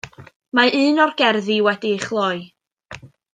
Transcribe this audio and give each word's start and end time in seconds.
Mae 0.59 0.71
un 0.79 1.03
o'r 1.03 1.13
gerddi 1.19 1.59
wedi'i 1.67 2.01
chloi. 2.07 2.43